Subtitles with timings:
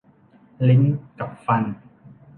[0.67, 0.83] ลิ้น
[1.19, 1.63] กับฟัน